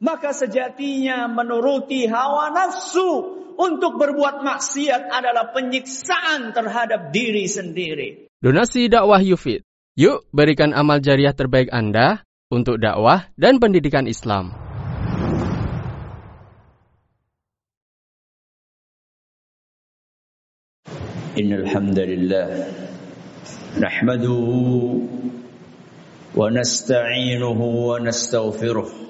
[0.00, 8.32] Maka sejatinya menuruti hawa nafsu untuk berbuat maksiat adalah penyiksaan terhadap diri sendiri.
[8.40, 9.60] Donasi dakwah Yufid.
[10.00, 14.56] Yuk berikan amal jariah terbaik Anda untuk dakwah dan pendidikan Islam.
[21.36, 22.48] Innalhamdulillah.
[23.70, 25.06] nahmaduhu
[26.34, 29.09] wa nasta'inuhu wa nastaghfiruh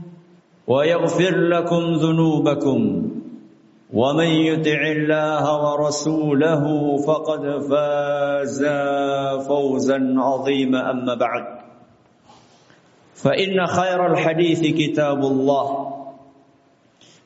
[0.71, 2.79] ويغفر لكم ذنوبكم
[3.93, 6.63] ومن يطع الله ورسوله
[7.07, 8.59] فقد فاز
[9.47, 10.91] فوزا عظيما.
[10.91, 11.45] أما بعد
[13.15, 15.67] فإن خير الحديث كتاب الله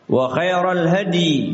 [0.09, 1.53] وخير الهدي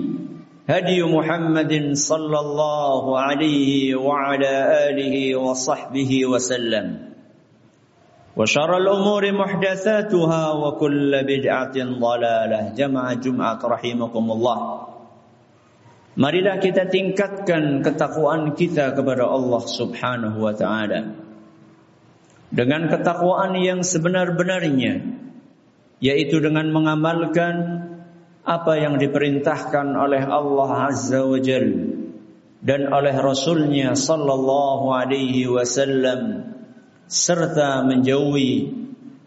[0.69, 4.53] هدي محمد صلى الله عليه وعلى
[4.89, 7.10] آله وصحبه وسلم.
[8.36, 14.58] وشر الأمور محدثاتها وكل بدعة ضلالة جمع جمعة رحمكم الله
[16.16, 21.12] Marilah kita tingkatkan ketakwaan kita kepada Allah Subhanahu wa taala.
[22.48, 25.04] Dengan ketakwaan yang sebenar-benarnya
[26.00, 27.84] yaitu dengan mengamalkan
[28.48, 31.68] apa yang diperintahkan oleh Allah Azza wa Jal
[32.64, 36.48] dan oleh Rasulnya Sallallahu Alaihi Wasallam
[37.11, 38.71] serta menjauhi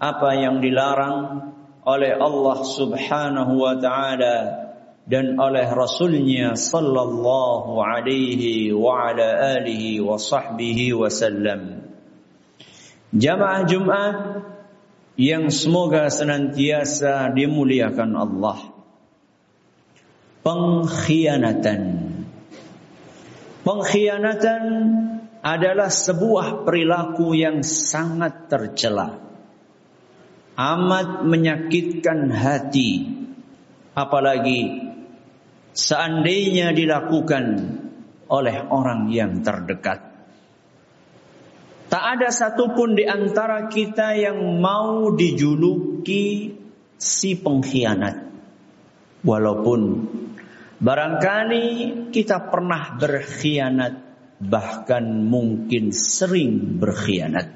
[0.01, 1.53] apa yang dilarang
[1.85, 4.37] oleh Allah Subhanahu wa taala
[5.05, 11.93] dan oleh Rasulnya Sallallahu Alaihi wa ala alihi wa sahbihi wasallam.
[13.13, 14.17] Jamaah Jumat
[15.21, 18.59] yang semoga senantiasa dimuliakan Allah
[20.41, 21.83] pengkhianatan.
[23.65, 24.63] Pengkhianatan
[25.45, 29.21] adalah sebuah perilaku yang sangat tercela.
[30.57, 33.13] Amat menyakitkan hati.
[33.93, 34.89] Apalagi
[35.77, 37.45] seandainya dilakukan
[38.33, 40.01] oleh orang yang terdekat.
[41.93, 46.57] Tak ada satupun di antara kita yang mau dijuluki
[46.97, 48.33] si pengkhianat.
[49.21, 49.81] Walaupun
[50.85, 51.67] Barangkali
[52.13, 54.04] kita pernah berkhianat,
[54.41, 57.49] bahkan mungkin sering berkhianat.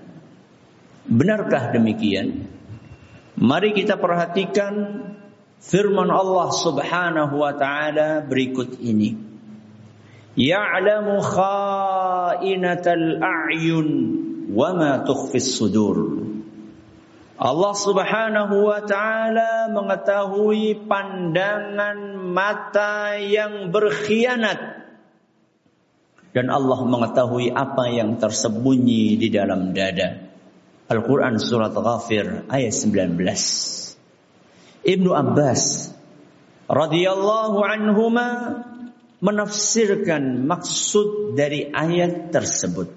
[1.08, 2.46] Benarkah demikian?
[3.38, 4.74] Mari kita perhatikan
[5.62, 9.14] firman Allah Subhanahu wa taala berikut ini.
[10.38, 13.88] Ya'lamu kha'inatal a'yun
[14.52, 16.26] wa ma tukhfis sudur.
[17.38, 24.77] Allah Subhanahu wa taala mengetahui pandangan mata yang berkhianat
[26.32, 30.28] dan Allah mengetahui apa yang tersembunyi di dalam dada.
[30.88, 33.16] Al-Quran Surat Ghafir ayat 19.
[34.88, 35.92] Ibnu Abbas
[36.68, 38.28] radhiyallahu anhuma
[39.18, 42.88] menafsirkan maksud dari ayat tersebut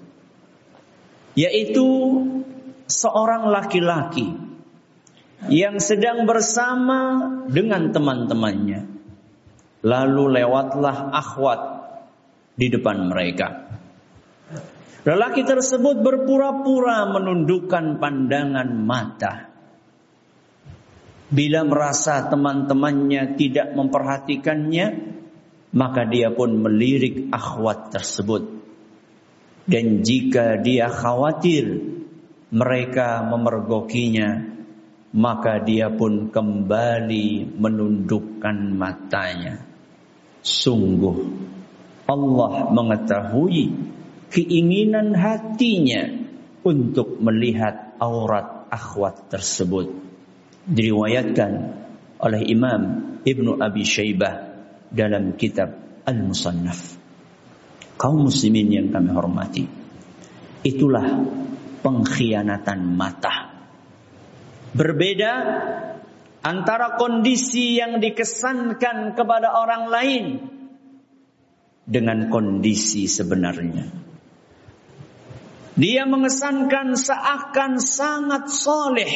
[1.32, 1.88] yaitu
[2.86, 4.36] seorang laki-laki
[5.50, 7.00] yang sedang bersama
[7.50, 8.86] dengan teman-temannya.
[9.82, 11.81] Lalu lewatlah akhwat
[12.52, 13.48] di depan mereka.
[15.02, 19.50] Lelaki tersebut berpura-pura menundukkan pandangan mata.
[21.32, 24.86] Bila merasa teman-temannya tidak memperhatikannya,
[25.74, 28.62] maka dia pun melirik akhwat tersebut.
[29.66, 31.82] Dan jika dia khawatir
[32.52, 34.52] mereka memergokinya,
[35.16, 39.64] maka dia pun kembali menundukkan matanya.
[40.42, 41.16] Sungguh
[42.12, 43.72] Allah mengetahui
[44.28, 46.12] keinginan hatinya
[46.62, 49.88] untuk melihat aurat akhwat tersebut.
[50.62, 51.52] Diriwayatkan
[52.22, 52.80] oleh Imam
[53.24, 54.34] Ibnu Abi Syaibah
[54.92, 57.00] dalam kitab Al-Musannaf.
[57.96, 59.64] Kaum muslimin yang kami hormati.
[60.62, 61.06] Itulah
[61.82, 63.50] pengkhianatan mata.
[64.72, 65.32] Berbeda
[66.42, 70.24] antara kondisi yang dikesankan kepada orang lain
[71.92, 73.84] dengan kondisi sebenarnya.
[75.76, 79.14] Dia mengesankan seakan sangat soleh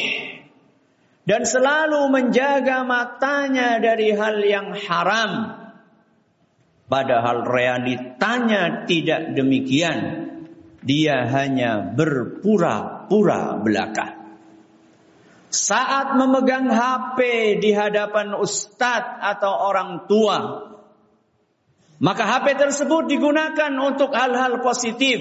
[1.25, 5.31] dan selalu menjaga matanya dari hal yang haram.
[6.87, 10.29] Padahal realitanya tidak demikian.
[10.87, 14.17] Dia hanya berpura-pura belaka.
[15.51, 17.19] Saat memegang HP
[17.59, 20.37] di hadapan ustadz atau orang tua,
[21.97, 25.17] maka HP tersebut digunakan untuk hal-hal positif.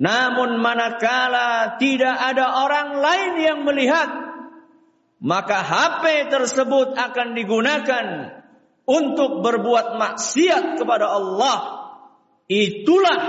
[0.00, 4.08] Namun manakala tidak ada orang lain yang melihat,
[5.20, 8.04] maka HP tersebut akan digunakan
[8.88, 11.58] untuk berbuat maksiat kepada Allah.
[12.48, 13.20] Itulah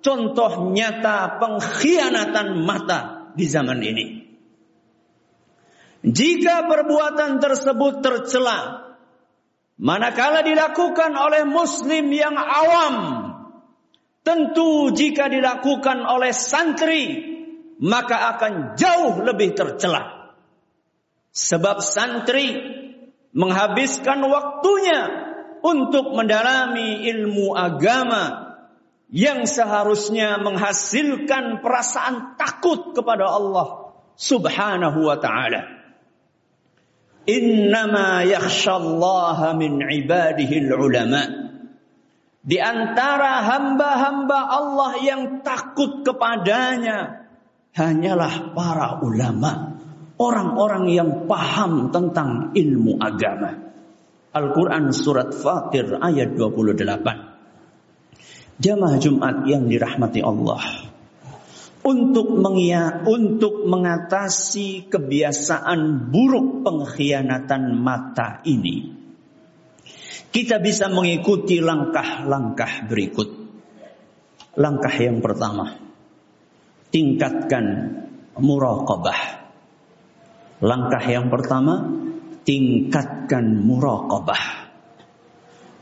[0.00, 4.06] contoh nyata pengkhianatan mata di zaman ini.
[6.00, 8.89] Jika perbuatan tersebut tercela,
[9.80, 12.96] manakala dilakukan oleh muslim yang awam,
[14.20, 17.04] tentu jika dilakukan oleh santri,
[17.80, 20.36] maka akan jauh lebih tercela.
[21.32, 22.52] Sebab santri
[23.32, 25.00] menghabiskan waktunya
[25.64, 28.52] untuk mendalami ilmu agama
[29.10, 35.79] yang seharusnya menghasilkan perasaan takut kepada Allah Subhanahu wa taala.
[37.28, 41.52] Innama yakhshallaha min ibadihi ulama.
[42.40, 47.28] Di antara hamba-hamba Allah yang takut kepadanya
[47.76, 49.70] hanyalah para ulama
[50.20, 53.54] orang-orang yang paham tentang ilmu agama.
[54.30, 58.60] Al-Quran Surat Fatir ayat 28.
[58.60, 60.89] Jamaah Jumat yang dirahmati Allah.
[61.80, 69.00] Untuk mengia, untuk mengatasi kebiasaan buruk pengkhianatan mata ini.
[70.30, 73.28] Kita bisa mengikuti langkah-langkah berikut.
[74.60, 75.72] Langkah yang pertama.
[76.92, 77.66] Tingkatkan
[78.36, 79.40] muraqabah
[80.60, 81.88] Langkah yang pertama,
[82.44, 84.68] tingkatkan muraqabah.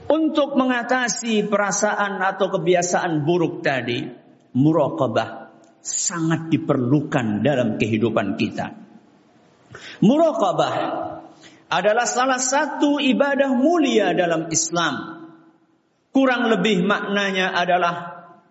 [0.06, 4.06] Untuk mengatasi perasaan atau kebiasaan buruk tadi,
[4.54, 5.47] muraqabah
[5.88, 8.76] sangat diperlukan dalam kehidupan kita.
[10.04, 10.74] Muraqabah
[11.68, 15.24] adalah salah satu ibadah mulia dalam Islam.
[16.12, 17.94] Kurang lebih maknanya adalah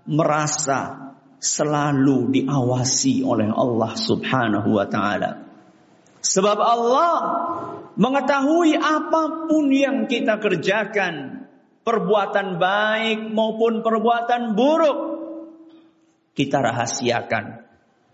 [0.06, 5.46] merasa selalu diawasi oleh Allah Subhanahu wa taala.
[6.22, 7.14] Sebab Allah
[7.98, 11.46] mengetahui apa pun yang kita kerjakan,
[11.82, 15.17] perbuatan baik maupun perbuatan buruk,
[16.38, 17.66] kita rahasiakan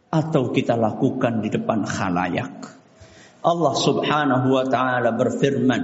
[0.07, 2.55] atau kita lakukan di depan khalayak.
[3.43, 5.81] Allah Subhanahu wa taala berfirman,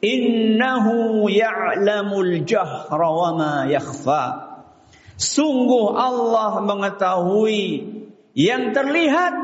[0.00, 4.48] "Innahu ya'lamul jahra wa ma yakhfa."
[5.20, 7.84] Sungguh Allah mengetahui
[8.32, 9.34] yang terlihat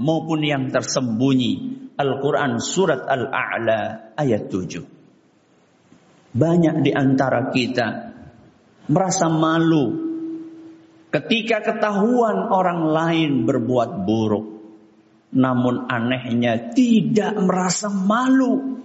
[0.00, 1.76] maupun yang tersembunyi.
[1.96, 4.84] Al-Quran Surat Al-A'la ayat 7.
[6.36, 8.12] Banyak di antara kita
[8.92, 10.05] merasa malu
[11.10, 14.46] ketika ketahuan orang lain berbuat buruk.
[15.36, 18.80] Namun anehnya tidak merasa malu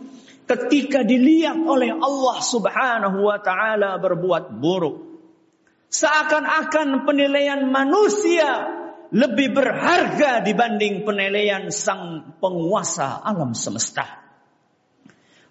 [0.49, 4.97] ketika dilihat oleh Allah Subhanahu wa taala berbuat buruk.
[5.91, 8.67] Seakan-akan penilaian manusia
[9.11, 14.07] lebih berharga dibanding penilaian sang penguasa alam semesta.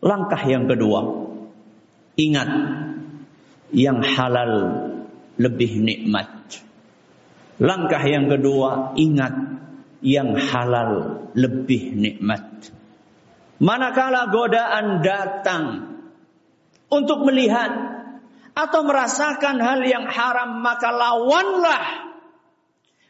[0.01, 1.01] Langkah yang kedua,
[2.17, 2.49] ingat
[3.77, 4.53] yang halal
[5.37, 6.40] lebih nikmat.
[7.61, 9.37] Langkah yang kedua, ingat
[10.01, 12.73] yang halal lebih nikmat.
[13.61, 15.65] Manakala godaan datang
[16.89, 17.69] untuk melihat
[18.57, 21.85] atau merasakan hal yang haram, maka lawanlah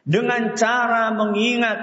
[0.02, 1.78] dengan cara mengingat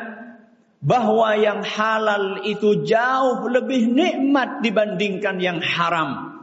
[0.83, 6.35] bahwa yang halal itu jauh lebih nikmat dibandingkan yang haram.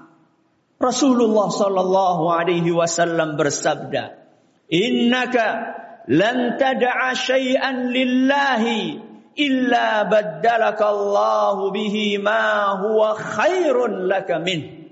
[0.80, 4.16] Rasulullah sallallahu alaihi wasallam bersabda,
[4.72, 9.00] "Innaka lan tad'a syai'an lillahi
[9.34, 14.88] illa baddalaka Allah bihi ma huwa khairun laka min."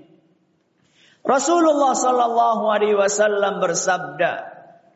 [1.23, 4.31] Rasulullah sallallahu alaihi wasallam bersabda,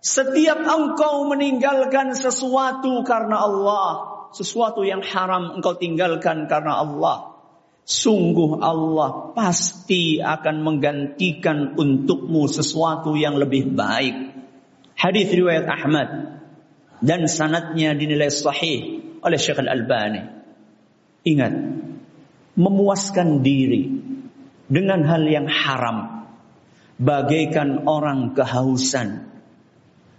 [0.03, 3.89] "Setiap engkau meninggalkan sesuatu karena Allah,
[4.35, 7.37] sesuatu yang haram engkau tinggalkan karena Allah,
[7.87, 14.26] Sungguh Allah pasti akan menggantikan untukmu sesuatu yang lebih baik.
[14.97, 16.41] Hadis riwayat Ahmad
[17.05, 20.25] dan sanatnya dinilai sahih oleh Syekh Al-Albani.
[21.21, 21.53] Ingat,
[22.57, 23.93] memuaskan diri
[24.65, 26.25] dengan hal yang haram
[26.97, 29.29] bagaikan orang kehausan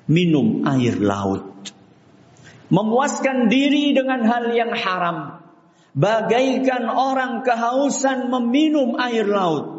[0.06, 1.74] minum air laut.
[2.70, 5.42] Memuaskan diri dengan hal yang haram
[5.96, 9.74] bagaikan orang kehausan meminum air laut.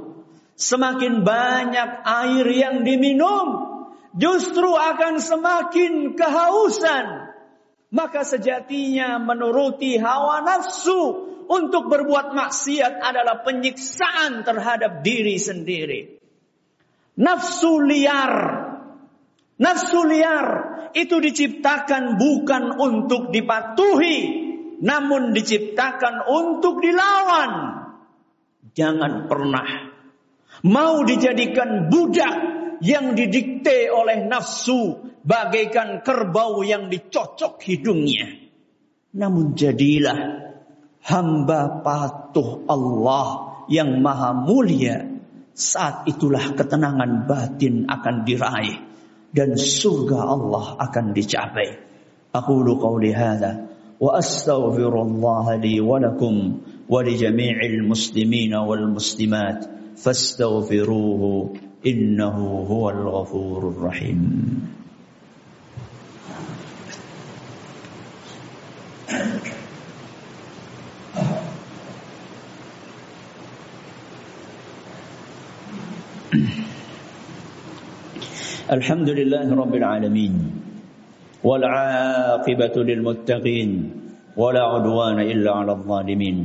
[0.60, 3.69] Semakin banyak air yang diminum,
[4.16, 7.30] justru akan semakin kehausan.
[7.90, 16.22] Maka sejatinya menuruti hawa nafsu untuk berbuat maksiat adalah penyiksaan terhadap diri sendiri.
[17.18, 18.34] Nafsu liar.
[19.58, 20.48] Nafsu liar
[20.94, 24.20] itu diciptakan bukan untuk dipatuhi,
[24.86, 27.52] namun diciptakan untuk dilawan.
[28.78, 29.68] Jangan pernah
[30.64, 38.50] mau dijadikan budak yang didikte oleh nafsu bagaikan kerbau yang dicocok hidungnya.
[39.16, 40.20] Namun jadilah
[41.04, 43.28] hamba patuh Allah
[43.72, 45.08] yang maha mulia.
[45.60, 48.80] Saat itulah ketenangan batin akan diraih
[49.36, 51.70] dan surga Allah akan dicapai.
[52.32, 53.68] Aku qawli hadha
[54.00, 59.68] wa astaghfirullah li wa lakum wa li jami'il muslimina wal muslimat
[60.00, 62.38] fastaghfiruhu إنه
[62.70, 64.20] هو الغفور الرحيم.
[78.70, 80.34] الحمد لله رب العالمين
[81.44, 83.72] والعاقبة للمتقين
[84.38, 86.38] ولا عدوان إلا على الظالمين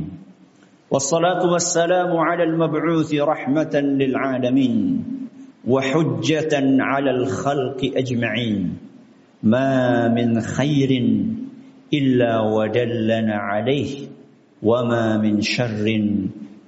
[0.91, 4.75] والصلاة والسلام على المبعوث رحمة للعالمين
[5.67, 8.77] وحجة على الخلق أجمعين.
[9.43, 10.91] ما من خير
[11.93, 14.07] إلا ودلنا عليه
[14.63, 15.85] وما من شر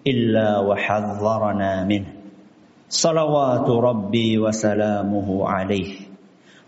[0.08, 2.06] إلا وحذرنا منه.
[2.90, 5.94] صلوات ربي وسلامه عليه.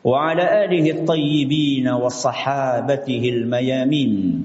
[0.03, 4.43] وعلى آله الطيبين وصحابته الميامين.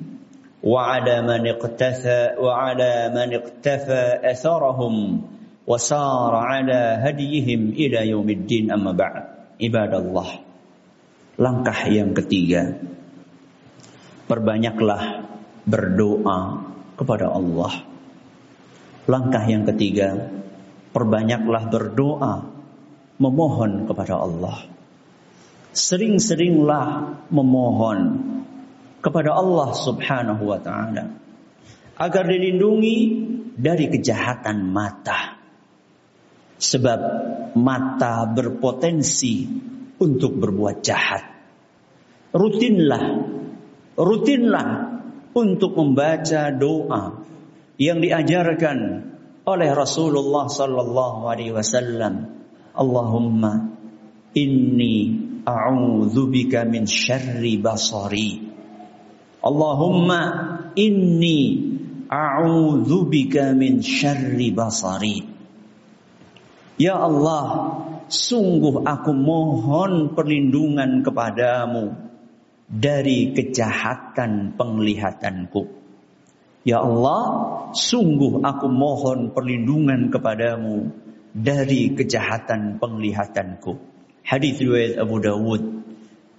[0.65, 5.23] وعلى من اقتفى وعلى من اقتفى أثرهم.
[5.70, 9.24] وسار على هديهم إلى يوم الدين أما بعد
[9.62, 10.30] عباد الله
[11.40, 12.76] langkah yang ketiga
[14.28, 15.24] perbanyaklah
[15.64, 16.68] berdoa
[17.00, 17.86] kepada Allah
[19.08, 20.36] langkah yang ketiga
[20.92, 22.34] perbanyaklah berdoa
[23.22, 24.68] memohon kepada Allah
[25.72, 26.88] sering-seringlah
[27.32, 28.00] memohon
[29.00, 31.20] kepada Allah Subhanahu wa taala
[32.00, 32.98] agar dilindungi
[33.60, 35.23] dari kejahatan mata.
[36.65, 37.01] Sebab
[37.61, 39.45] mata berpotensi
[40.01, 41.25] untuk berbuat jahat.
[42.33, 43.05] Rutinlah,
[44.01, 44.69] rutinlah
[45.37, 47.21] untuk membaca doa
[47.77, 48.79] yang diajarkan
[49.45, 52.33] oleh Rasulullah sallallahu alaihi wasallam.
[52.75, 53.77] Allahumma
[54.33, 58.41] inni a'udzu bika min syarri basari.
[59.45, 60.21] Allahumma
[60.75, 61.41] inni
[62.09, 65.34] a'udzu bika min syarri basari.
[66.75, 67.47] Ya Allah,
[68.11, 71.95] sungguh aku mohon perlindungan kepadamu
[72.67, 75.63] dari kejahatan penglihatanku.
[76.67, 77.23] Ya Allah,
[77.77, 80.91] sungguh aku mohon perlindungan kepadamu
[81.31, 83.79] dari kejahatan penglihatanku.
[84.25, 85.63] Hadis riwayat Abu Dawud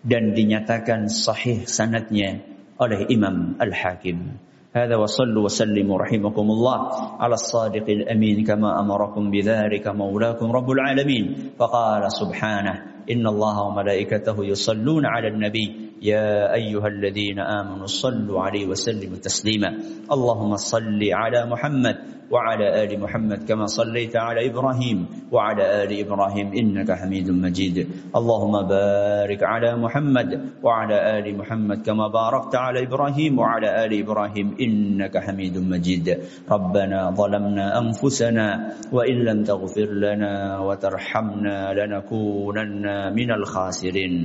[0.04, 2.44] dan dinyatakan sahih sanadnya
[2.76, 4.42] oleh Imam Al-Hakim.
[4.76, 6.78] هذا وصلوا وسلموا رحمكم الله
[7.20, 11.56] على الصادق الأمين كما أمركم بذلك مولاكم رب العالمين.
[11.60, 12.76] فقال سبحانه
[13.12, 19.70] إن الله وملائكته يصلون على النبي يا أيها الذين آمنوا صلوا عليه وسلموا تسليما.
[20.12, 21.98] اللهم صل على محمد
[22.32, 27.78] وعلى آل محمد كما صليت على إبراهيم وعلى آل إبراهيم إنك حميد مجيد.
[28.16, 30.30] اللهم بارك على محمد
[30.64, 36.08] وعلى آل محمد كما باركت على إبراهيم وعلى آل إبراهيم إنك حميد مجيد.
[36.52, 38.48] ربنا ظلمنا أنفسنا
[38.94, 44.16] وإن لم تغفر لنا وترحمنا لنكونن من الخاسرين.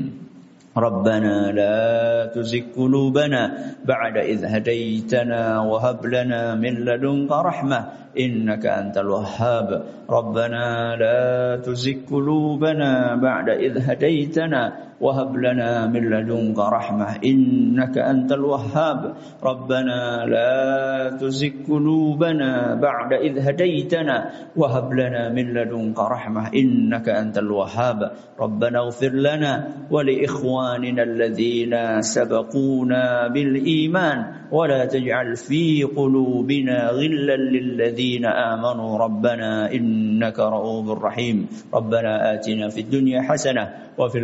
[0.76, 9.84] ربنا لا تزغ قلوبنا بعد إذ هديتنا وهب لنا من لدنك رحمة إنك أنت الوهاب.
[10.10, 19.14] ربنا لا تزغ قلوبنا بعد إذ هديتنا وهب لنا من لدنك رحمة إنك أنت الوهاب.
[19.42, 28.10] ربنا لا تزغ قلوبنا بعد إذ هديتنا وهب لنا من لدنك رحمة إنك أنت الوهاب.
[28.40, 34.18] ربنا اغفر لنا ولإخواننا الذين سبقونا بالإيمان
[34.52, 38.98] ولا تجعل في قلوبنا غلا للذين آمنوا.
[38.98, 41.48] ربنا إنك رؤوف رحيم.
[41.74, 43.64] ربنا آتنا في الدنيا حسنة
[43.98, 44.18] وفي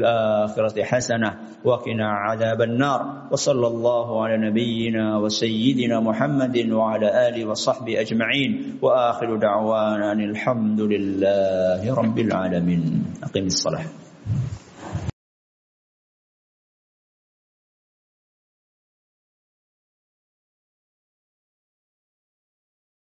[0.66, 1.30] الآخرة حسنة
[1.64, 10.12] وقنا عذاب النار وصلى الله على نبينا وسيدنا محمد وعلى آله وصحبه أجمعين وآخر دعوانا
[10.12, 12.82] الحمد لله رب العالمين.
[13.22, 13.86] أقم الصلاة.